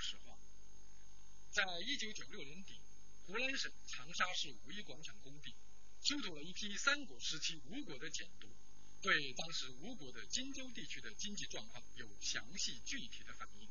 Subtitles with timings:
[0.00, 0.34] 实《话》。
[1.52, 2.80] 在一九九六年底，
[3.26, 5.54] 湖南省长沙市五一广场工地
[6.02, 8.48] 出土了一批三国时期吴国的简牍，
[9.02, 13.68] 对当时吴国的荆州地区的经济状况有详细具体的反映。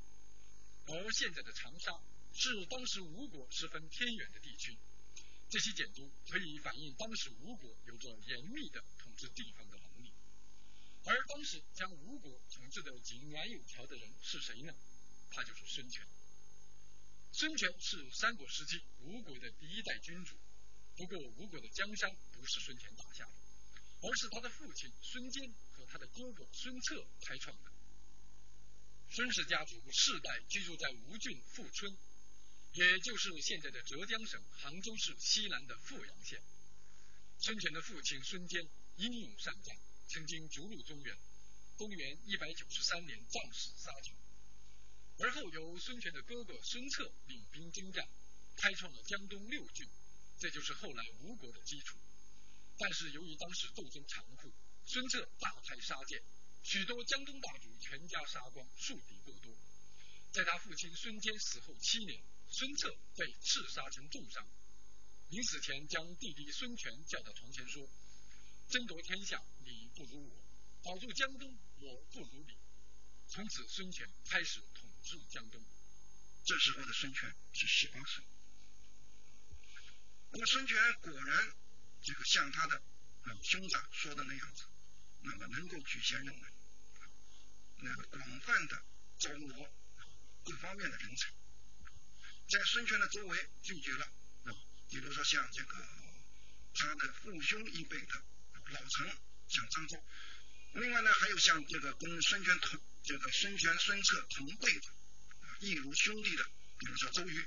[0.88, 2.00] 而现在的长沙
[2.34, 4.78] 是当时吴国十分偏远的地区，
[5.50, 10.12] 这些简牍可以反映当时吴国有着严密的统治地方的能力。
[11.06, 14.74] 而当时将吴国统治的井然有条的人是谁呢？
[15.32, 16.06] 他就是孙权。
[17.40, 20.36] 孙权是三国时期吴国的第一代君主，
[20.98, 23.32] 不过吴国的江山不是孙权打下的，
[24.02, 27.72] 而是他的父亲孙坚和他的哥哥孙策开创的。
[29.10, 31.98] 孙氏家族世代居住在吴郡富春，
[32.74, 36.44] 也就是现在的浙江省杭州市西南的富阳县。
[37.40, 38.68] 孙权的父亲孙坚
[38.98, 39.78] 英勇善战。
[40.10, 41.18] 曾经逐鹿中原，
[41.78, 44.18] 公元一百九十三年战死沙场，
[45.20, 48.08] 而后由孙权的哥哥孙策领兵征战，
[48.56, 49.88] 开创了江东六郡，
[50.40, 51.98] 这就是后来吴国的基础。
[52.78, 54.50] 但是由于当时斗争残酷，
[54.86, 56.24] 孙策大开杀戒，
[56.64, 59.54] 许多江东大族全家杀光，树敌过多。
[60.32, 64.48] 在他父亲孙坚死后七年，孙策被刺杀成重伤，
[65.28, 67.86] 临死前将弟弟孙权叫到床前说。
[68.70, 70.32] 争夺天下，你不如我；
[70.84, 72.54] 保住江东，我不如你。
[73.28, 75.60] 从此，孙权开始统治江东。
[76.46, 78.24] 这时候的孙权是十八岁。
[80.32, 81.54] 那么，孙权果然
[82.04, 82.82] 这个像他的
[83.24, 84.64] 老兄长说的那样子，
[85.22, 86.52] 那么能够举贤任能，
[87.78, 88.84] 那个广泛的
[89.18, 89.68] 招募
[90.44, 91.30] 各方面的人才。
[92.48, 94.06] 在孙权的周围聚集了，
[94.44, 94.54] 啊，
[94.90, 95.88] 比如说像这个
[96.76, 98.24] 他的父兄一辈的。
[98.72, 99.18] 老臣
[99.48, 99.98] 像张昭，
[100.74, 104.94] 另外呢还有像这个跟孙权同这个孙权孙策同辈的，
[105.60, 106.44] 义如兄弟的，
[106.78, 107.46] 比如说周瑜。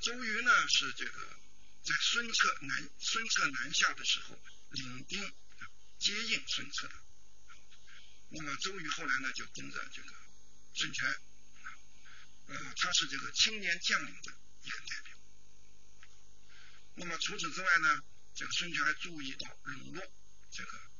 [0.00, 1.40] 周瑜呢是这个
[1.82, 4.38] 在孙策南孙策南下的时候
[4.70, 5.34] 领兵
[5.98, 6.94] 接应孙策的。
[8.30, 10.12] 那么周瑜后来呢就跟着这个
[10.74, 11.20] 孙权，
[12.46, 14.32] 呃他是这个青年将领的
[14.62, 15.16] 一个代表。
[16.94, 18.04] 那么除此之外呢？
[18.34, 20.12] 这个孙权还注意到笼络
[20.50, 20.90] 这个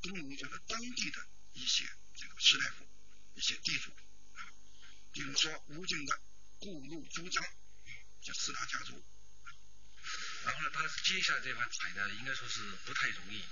[0.00, 1.84] 东吴这个当地的一些
[2.16, 2.88] 这个士大夫、
[3.34, 3.92] 一些地主，
[5.12, 6.20] 比如说吴郡的
[6.58, 7.44] 顾路朱张
[8.22, 9.04] 这四大家族。
[10.44, 13.44] 然后呢，他接下来这盘彩呢，应该说是不太容易，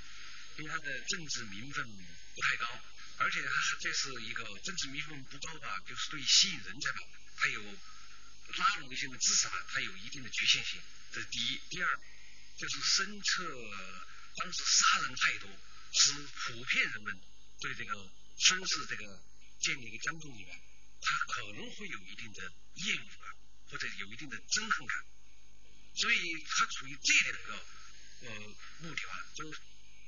[0.59, 2.83] 因为他的政治名分不太高，
[3.19, 3.51] 而且他
[3.81, 7.01] 这是一个政治名分不高吧，就是对吸引人才吧，
[7.37, 10.81] 他有拉拢一些的知识吧，他有一定的局限性，
[11.13, 11.61] 这是第一。
[11.71, 12.01] 第二。
[12.59, 13.43] 就是孙策
[14.37, 15.49] 当时杀人太多，
[15.95, 17.19] 使普遍人们
[17.59, 19.23] 对这个孙氏这个
[19.63, 20.61] 建立一个江东以来，
[21.01, 23.37] 他可能会有一定的厌恶感，
[23.69, 25.07] 或者有一定的憎恨感，
[25.95, 27.67] 所以他处于这样的一个
[28.23, 29.51] 呃目的啊，就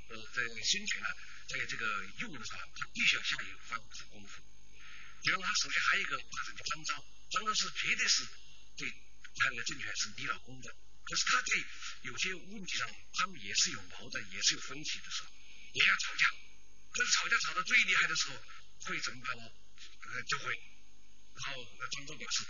[0.09, 1.09] 呃在孙权呢，
[1.49, 4.43] 在这个用的时候，他必须要下一番苦功夫。
[5.25, 8.27] 然后他手下还有一个大臣叫张昭，张昭是绝对是
[8.77, 8.91] 对
[9.37, 10.75] 他那个政权是立了功的。
[11.05, 11.65] 可是他在
[12.03, 15.31] 有些问题上，他们也是有矛盾，也是有分歧的时候，
[15.73, 16.27] 也要吵架。
[16.93, 18.43] 可是吵架吵到最厉害的时候，
[18.81, 19.51] 会怎么办呢？
[20.13, 20.61] 呃，就会，
[21.35, 22.45] 然后张昭表示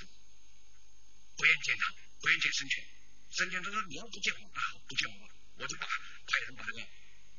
[1.36, 2.84] 不愿见他，不愿见孙权。
[3.30, 5.28] 孙权他说你要不见我，那好，不见我，
[5.58, 6.80] 我就把派人把那个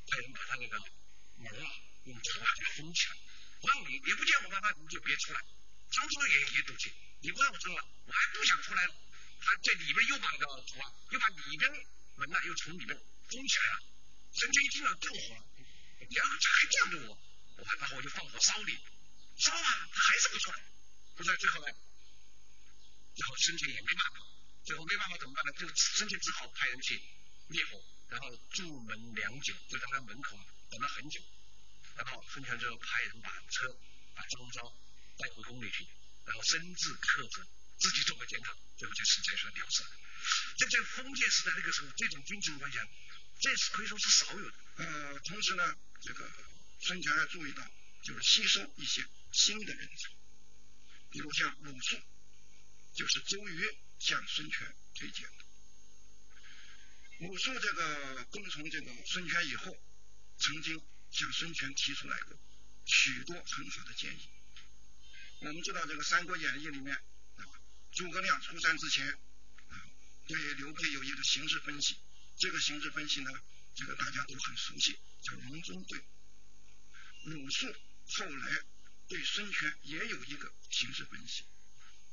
[0.07, 0.79] 派人把他那个
[1.37, 1.69] 门啊
[2.05, 3.17] 用铁啊给封起来。
[3.63, 5.39] 让你你不见我，那那你就别出来。
[5.91, 8.95] 张昭也也赌气，你不让我出来，我还不想出来了。
[9.39, 11.71] 他在里边又把那个土啊，又把里边
[12.15, 12.97] 门呢又从里面
[13.29, 13.79] 封起来了。
[14.33, 15.45] 孙权一听了更火了，
[16.09, 16.37] 你要还
[16.71, 17.17] 这样对我，
[17.57, 18.73] 我然后我就放火烧你，
[19.37, 20.57] 烧啊，他还是不出来，
[21.15, 21.67] 不出来，最后呢，
[23.15, 24.25] 最后孙权也没办法，
[24.65, 25.51] 最后没办法怎么办呢？
[25.53, 27.01] 就孙权只好派人去
[27.47, 30.39] 灭火，然后筑门良久，就在他门口
[30.69, 31.21] 等了很久，
[31.95, 33.75] 然后孙权就派人把车
[34.15, 34.75] 把张昭
[35.17, 35.87] 带回宫里去，
[36.25, 37.47] 然后深自克责。
[37.75, 39.83] 自己做个检讨，最后就是才算了事。
[40.57, 42.77] 在这封建时代那个时候，这种君臣关系，
[43.41, 44.55] 这是可以说是少有的。
[44.77, 46.31] 呃，同时呢，这个
[46.79, 47.69] 孙权还注意到，
[48.03, 50.11] 就是吸收一些新的人才，
[51.13, 52.01] 比如像鲁肃，
[52.95, 55.45] 就是周瑜向孙权推荐的。
[57.19, 59.77] 鲁肃这个跟从这个孙权以后，
[60.39, 60.81] 曾经
[61.11, 62.35] 向孙权提出来过
[62.85, 64.27] 许多很好的建议。
[65.41, 66.95] 我们知道这个《三国演义》里面。
[66.95, 67.45] 啊
[67.91, 69.07] 诸葛亮出山之前，
[69.69, 69.85] 啊，
[70.27, 71.95] 对刘备有一个形势分析。
[72.39, 73.29] 这个形势分析呢，
[73.75, 76.03] 这个大家都很熟悉，叫隆中对。
[77.25, 78.65] 鲁肃后来
[79.13, 81.43] 对孙权也有一个形势分析，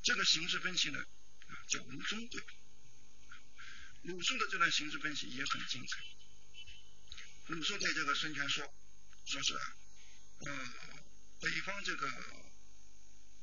[0.03, 1.03] 这个形势分析呢，
[1.47, 2.43] 啊叫吴中贵。
[4.03, 6.05] 鲁肃的这段形势分析也很精彩。
[7.47, 8.75] 鲁肃对这个孙权说，
[9.25, 9.77] 说是啊，
[10.41, 10.73] 呃，
[11.41, 12.07] 北方这个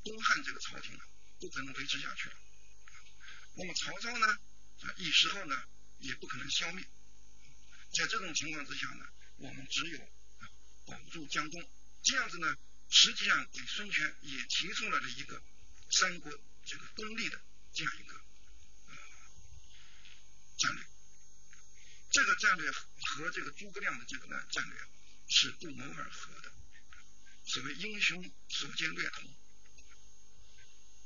[0.04, 1.08] 东汉这个朝廷啊，
[1.40, 2.36] 不可能维持下去了。
[3.56, 4.26] 那么曹操呢，
[4.82, 5.64] 啊一时候呢，
[5.98, 6.86] 也不可能消灭。
[7.92, 9.04] 在这种情况之下呢，
[9.38, 9.98] 我们只有
[10.86, 11.68] 保住江东。
[12.04, 12.56] 这样子呢，
[12.90, 15.42] 实际上给孙权也提出了一个
[15.90, 16.32] 三国
[16.64, 17.40] 这个东立的
[17.72, 18.14] 这样一个
[18.86, 18.96] 呃
[20.58, 20.86] 战略。
[22.10, 24.78] 这个战略和这个诸葛亮的这个呢战略
[25.28, 26.52] 是不谋而合的。
[27.46, 29.34] 所谓英雄所见略同。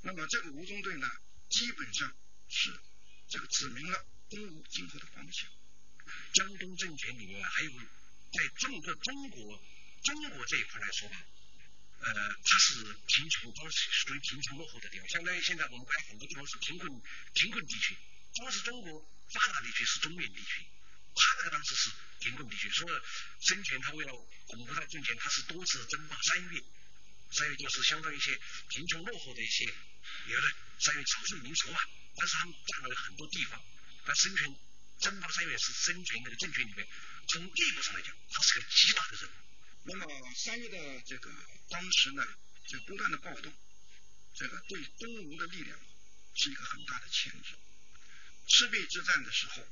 [0.02, 1.08] 那么这个吴中队呢，
[1.48, 2.16] 基本上
[2.48, 2.80] 是
[3.28, 5.48] 这个指明了东吴今后的方向。
[6.34, 7.70] 江东政权里面还有
[8.32, 9.62] 在整个中国
[10.02, 11.26] 中国这一块来说吧，
[12.02, 12.10] 呃，
[12.42, 15.08] 它是贫穷，主要是属于贫穷落后的地方。
[15.08, 16.90] 相当于现在我们国家很多地方是贫困
[17.34, 17.96] 贫困地区，
[18.34, 19.00] 主要是中国
[19.32, 20.66] 发达地区是中原地区，
[21.14, 21.90] 他那个当时是
[22.20, 22.68] 贫困地区。
[22.70, 22.92] 所以
[23.40, 24.12] 孙权他为了
[24.46, 26.60] 巩固他的政权，他是多次征伐三越，
[27.30, 28.38] 三越就是相当于一些
[28.68, 29.64] 贫穷落后的一些，
[30.26, 30.46] 有的
[30.80, 31.78] 三越少数民族嘛，
[32.16, 33.62] 但是他们占了很多地方，
[34.04, 34.56] 但孙权。
[35.00, 36.86] 征伐三越是孙权那个政权里面，
[37.26, 39.32] 从地步上来讲，它是个极大的任务。
[39.84, 41.30] 那么三月的这个
[41.68, 42.22] 当时呢，
[42.68, 43.52] 就不断的暴动，
[44.34, 45.78] 这个对东吴的力量
[46.34, 47.54] 是一个很大的牵制。
[48.48, 49.66] 赤壁之战的时候，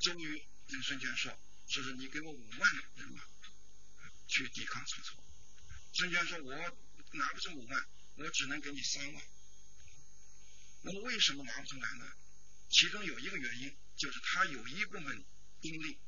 [0.00, 1.38] 周瑜跟孙权说
[1.68, 3.22] ：“说是你给我五万人马
[4.28, 5.16] 去抵抗曹操。”
[5.94, 6.56] 孙权说：“我
[7.12, 9.22] 拿不出五万，我只能给你三万。”
[10.82, 12.12] 那么为什么拿不出来呢？
[12.70, 13.76] 其中有一个原因。
[13.98, 15.24] 就是他有一部分
[15.60, 15.98] 兵力，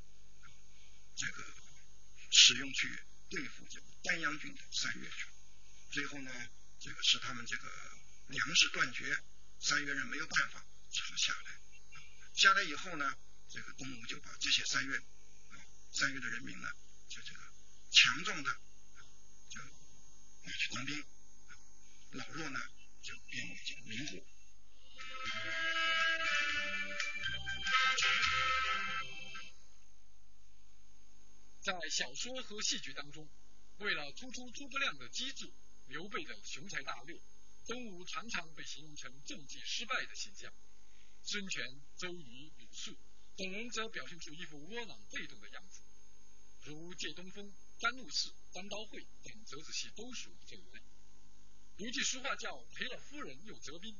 [1.17, 1.45] 这个
[2.31, 5.27] 使用去对付这个丹阳郡的三越去，
[5.91, 6.31] 最后呢，
[6.81, 7.69] 这个使他们这个
[8.29, 9.23] 粮食断绝，
[9.61, 11.61] 三越人没有办法只好下来。
[12.35, 13.19] 下来以后呢，
[13.49, 15.59] 这个东吴就把这些三越啊
[15.93, 16.69] 三越的人民呢，
[17.09, 17.53] 就这个
[17.91, 18.61] 强壮的
[19.49, 19.61] 就
[20.43, 21.05] 拿去当兵，
[22.13, 22.61] 老弱呢
[23.03, 24.27] 就变为这个民户。
[31.61, 33.29] 在小说和戏剧当中，
[33.79, 35.53] 为了突出诸葛亮的机智、
[35.89, 37.21] 刘备的雄才大略，
[37.67, 40.51] 东吴常常被形容成政绩失败的形象。
[41.23, 42.97] 孙权、周瑜、鲁肃
[43.37, 45.83] 等人则表现出一副窝囊被动的样子，
[46.65, 50.81] 如借东风、甘露寺、单刀会等折子戏都属于这一类。
[51.77, 53.99] 有句俗话叫“赔了夫人又折兵”，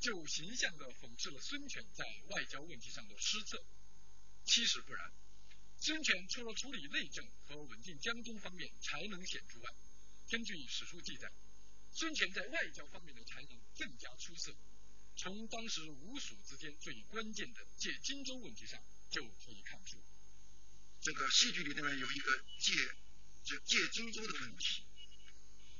[0.00, 3.64] 就形象地讽刺了孙权在外交问题上的失策。
[4.44, 5.10] 其实不然。
[5.80, 9.70] 孙权除了处理内政和稳定江东方面才能显著外，
[10.28, 11.30] 根据史书记载，
[11.92, 14.54] 孙权在外交方面的才能更加出色。
[15.16, 18.80] 从当时吴蜀之间最关键的借荆州问题上
[19.10, 20.02] 就可以看出。
[21.00, 22.72] 这个戏剧里面有一个借，
[23.44, 24.82] 就借荆州的问题。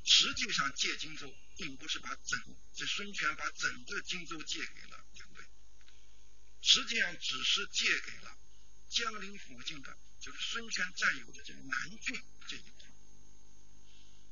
[0.05, 5.43] 实际上借荆州并不是把整，这孙权把整个荆州借给了刘备，
[6.63, 8.39] 实际上只是借给了。
[8.89, 12.89] 江陵附近的，就是孙权占有的这个南郡这一块，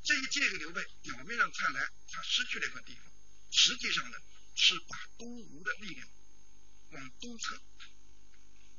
[0.02, 3.04] 这一借给刘备，表面上看来他失去了一块地方，
[3.52, 4.18] 实际上呢
[4.54, 6.08] 是把东吴的力量
[6.90, 7.60] 往东侧，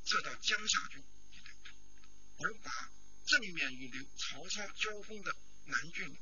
[0.05, 1.53] 撤到江夏郡一带，
[2.39, 2.91] 而把
[3.25, 6.17] 正面与刘曹操交锋的南郡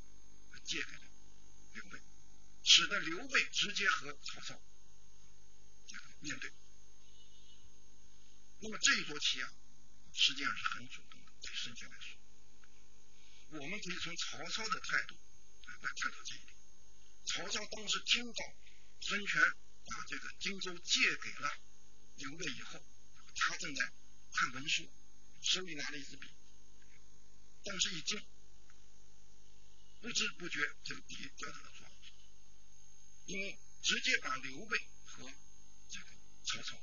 [0.65, 1.01] 借给了
[1.73, 1.99] 刘备，
[2.63, 4.61] 使得刘备直接和曹操
[6.19, 6.51] 面对。
[8.59, 9.51] 那么这一桌棋啊，
[10.13, 12.17] 实际上是很主动的，对孙权来说。
[13.49, 15.15] 我们可以从曹操的态度
[15.65, 16.55] 来看到这一点。
[17.25, 18.53] 曹操当时听到
[19.01, 19.41] 孙权
[19.85, 21.57] 把这个荆州借给了
[22.15, 22.81] 刘备以后，
[23.35, 23.93] 他正在
[24.31, 24.89] 看文书，
[25.41, 26.27] 手里拿了一支笔，
[27.63, 28.25] 当时一惊，
[30.01, 32.13] 不知不觉这个笔掉到了桌上，
[33.25, 35.31] 因为直接把刘备和
[35.89, 36.05] 这个
[36.45, 36.81] 曹操。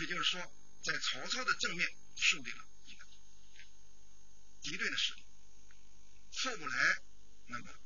[0.00, 0.40] 也就是说，
[0.82, 3.06] 在曹操的正面树立了一个
[4.62, 5.22] 敌对的势力。
[6.32, 7.02] 后来，
[7.48, 7.78] 那么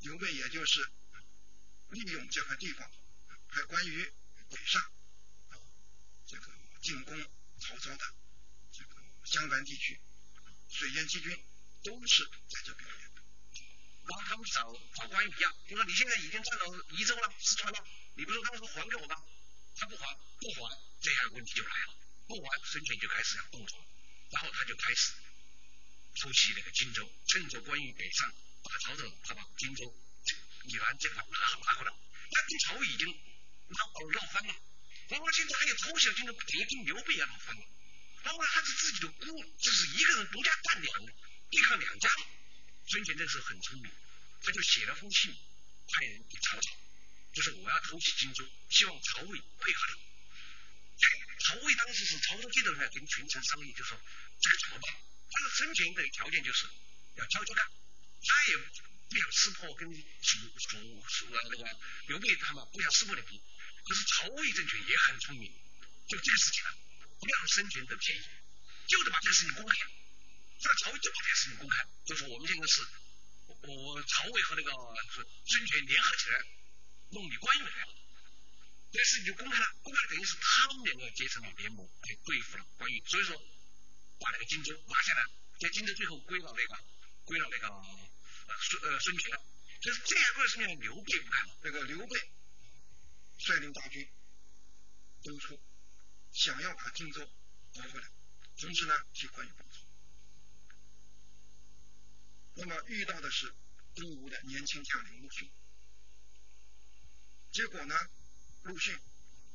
[0.00, 0.90] 刘备也就是
[1.90, 2.90] 利用这块地方，
[3.48, 4.10] 还关羽
[4.48, 4.90] 北上
[6.26, 7.22] 这个进攻
[7.60, 8.14] 曹操的
[8.72, 10.00] 这个襄樊地区，
[10.70, 11.38] 水淹七军
[11.84, 13.22] 都是在这表演的。
[14.06, 16.64] 然后他们找找关羽一样，就说你现在已经占到
[16.96, 19.22] 宜州了、四川了，你不是当时还给我吗？
[19.76, 20.87] 他不还，不还。
[21.00, 21.94] 这样问题就来了，
[22.26, 23.84] 不完，孙权就开始要动作，
[24.30, 25.12] 然后他就开始
[26.20, 28.32] 偷袭那个荆州，趁着关羽北上，
[28.64, 29.94] 打曹操，他把荆州
[30.64, 31.92] 一乱这块拿拿回来，
[32.30, 33.06] 他跟曹魏已经
[33.68, 33.78] 闹
[34.12, 34.54] 闹翻了，
[35.08, 37.62] 然后现在还有偷小军的，等于跟刘备也闹翻了。
[38.24, 42.10] 然后，他是自己的孤，就是一个人独家干两对抗两家。
[42.88, 43.92] 孙权这时候很聪明，
[44.42, 45.32] 他就写了封信，
[45.86, 46.76] 派人给曹操，
[47.32, 50.07] 就是我要偷袭荆州，希望曹魏配合他。
[51.38, 53.98] 曹魏当时是曹操接着来跟群臣商议，就说
[54.40, 54.94] 这个怎么办？
[55.30, 56.66] 但是孙权的条件就是
[57.16, 58.56] 要交交干，他也
[59.08, 59.88] 不想撕破跟
[60.22, 61.78] 蜀蜀蜀那个
[62.08, 63.40] 刘备他们不想撕破脸皮。
[63.84, 65.52] 可是曹魏政权也很聪明，
[66.08, 66.74] 就这个事情啊，
[67.20, 68.22] 不让孙权得便宜，
[68.88, 69.76] 就得把这个事情公开。
[70.60, 72.86] 这个曹魏就把这个事情公开，就是我们现在是，
[73.46, 74.72] 我曹魏和那个
[75.46, 76.40] 孙权联合起来
[77.10, 77.94] 弄你关羽来了。
[78.90, 83.36] 这事情就公开了，公开了等于是他们两个结成了联盟来对付了关羽，所以说
[84.18, 85.22] 把那个荆州拿下来，
[85.60, 86.84] 在荆州最后归到那个
[87.24, 89.44] 归到那个呃孙呃孙权了，
[89.82, 92.32] 就是这样过的事情刘备不干了，那个刘备
[93.38, 94.08] 率领大军
[95.22, 95.60] 东出，
[96.32, 97.20] 想要把荆州
[97.74, 98.10] 夺回来，
[98.56, 99.86] 同时呢替关羽报仇。
[102.54, 103.54] 那么遇到的是
[103.94, 105.50] 东吴的年轻将领陆逊，
[107.52, 107.94] 结果呢？
[108.62, 108.98] 陆逊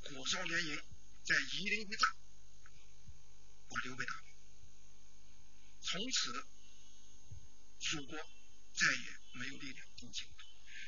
[0.04, 0.82] 火烧连营，
[1.24, 2.16] 在夷陵一战，
[3.70, 4.24] 把刘备打败，
[5.82, 6.48] 从此
[7.80, 10.24] 蜀国再也没有力量攻击。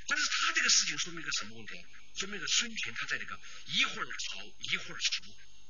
[0.07, 1.85] 但是他这个事情说明一个什么问题？
[2.15, 5.23] 说明一个孙权他在这个一会儿朝一会儿蜀，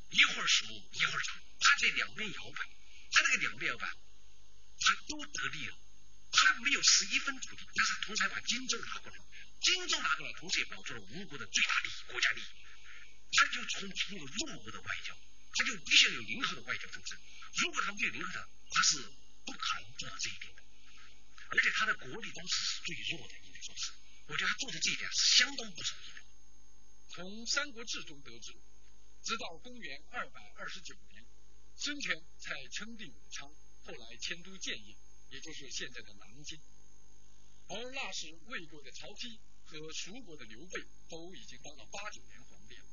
[0.09, 2.65] 一会儿蜀一会儿朝，他这两边摇摆，
[3.11, 5.77] 他那个两边摇摆，他都得利了，
[6.31, 9.17] 他没有十一分土地，但是同时还把荆州拿过来。
[9.61, 12.45] 荆州拿过来，同时也保住了吴国的最大利益、国家利益。
[13.31, 15.17] 他就从一个弱国的外交，
[15.53, 17.17] 他就必须有零和的外交政策。
[17.55, 19.01] 如果他没有零和的，他是
[19.45, 20.63] 不可能做到这一点的。
[21.49, 23.91] 而且他的国力当时是最弱的，应该说是。
[24.27, 26.21] 我觉得他做的这一点是相当不容易的。
[27.09, 28.51] 从《三国志》中得知，
[29.23, 31.25] 直到公元二百二十九年，
[31.75, 33.49] 孙权才称帝武昌，
[33.85, 34.95] 后来迁都建业，
[35.29, 36.59] 也就是现在的南京。
[37.67, 42.85] 而那时魏国的曹丕和蜀国的刘备都已经当了八九年皇帝了，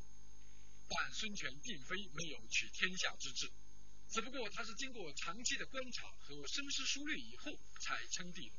[0.88, 3.50] 但孙权并非没有取天下之志，
[4.10, 8.56] 只不过他是经过长期的观察和深思熟虑以后才称帝的。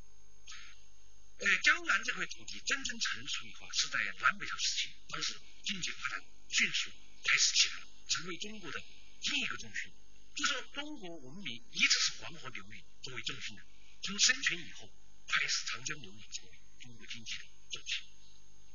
[1.39, 6.91] 呃，江南这块土地真正成熟的话，是在南北朝时期，当时经济发展迅速
[7.23, 9.91] 开始起来，成为中国的另一个中心。
[10.35, 13.63] 就说中国文明一直是黄河流域作为中心的，
[14.01, 14.89] 从生权以后。
[15.25, 18.03] 开始长江流域成为中国经济的重心。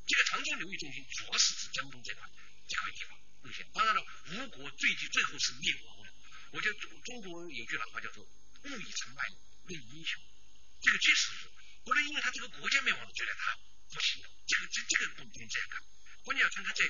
[0.09, 2.29] 这个长江流域中心主要是指江东这块
[2.67, 3.19] 这块地方。
[3.43, 6.13] 目前，当然了，吴国最最最后是灭亡了。
[6.51, 8.25] 我觉得中中国有句老话叫做
[8.65, 9.29] “物以成败
[9.67, 10.21] 论英雄”，
[10.81, 11.53] 这个确实是。
[11.85, 13.57] 不能因为他这个国家灭亡了，觉得他
[13.93, 14.31] 不行的。
[14.47, 15.83] 这个这这个不能这样看。
[16.25, 16.85] 关键要看他在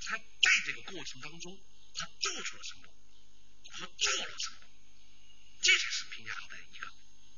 [0.00, 1.60] 他在这个过程当中，
[1.92, 2.86] 他做出了什么
[3.76, 4.56] 和做了什么，
[5.60, 6.90] 这才是评价他的一个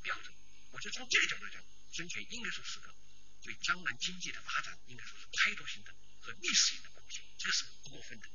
[0.03, 0.33] 标准。
[0.71, 2.95] 我觉得从这个角度来讲，孙权应该说是个
[3.43, 8.29] 对江南经济的发展，应该说是开拓性的和历史性的贡献，这是不过分的。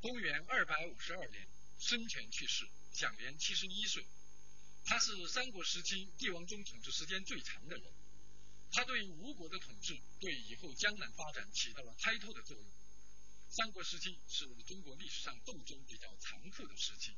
[0.00, 1.48] 公元二百五十二年，
[1.78, 4.04] 孙权去世，享年七十一岁。
[4.84, 7.92] 他是三国时期帝王中统治时间最长的人，
[8.72, 12.66] 他对吴国的统治对以后江南发展起到了开拓的作用。
[13.50, 17.12] 三国时期是中国历史上斗争比较残酷的时期，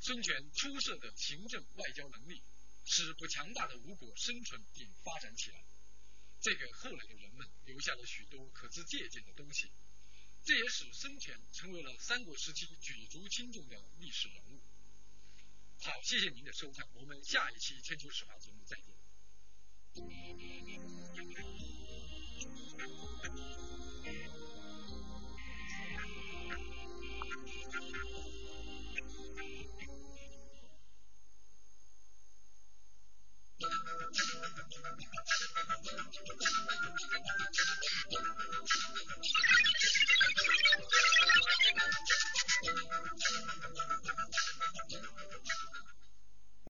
[0.00, 2.42] 孙权出色的行政外交能力
[2.84, 5.64] 使不强大的吴国生存并发展起来，
[6.40, 9.70] 这给后来的人们留下了许多可资借鉴的东西，
[10.48, 14.58] 这也使孙权成为了三国时期举足轻重的历史人物。
[15.82, 18.86] 好，谢谢您的收看，我们下一期《千秋史话》节目再见。